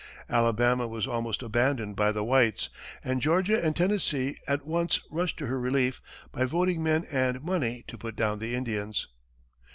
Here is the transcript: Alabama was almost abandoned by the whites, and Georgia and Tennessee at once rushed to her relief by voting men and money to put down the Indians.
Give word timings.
Alabama 0.31 0.87
was 0.87 1.05
almost 1.05 1.43
abandoned 1.43 1.95
by 1.95 2.11
the 2.11 2.23
whites, 2.23 2.69
and 3.03 3.21
Georgia 3.21 3.63
and 3.63 3.75
Tennessee 3.75 4.35
at 4.47 4.65
once 4.65 4.99
rushed 5.11 5.37
to 5.37 5.45
her 5.45 5.59
relief 5.59 6.01
by 6.31 6.43
voting 6.43 6.81
men 6.81 7.05
and 7.11 7.43
money 7.43 7.83
to 7.87 7.99
put 7.99 8.15
down 8.15 8.39
the 8.39 8.55
Indians. 8.55 9.07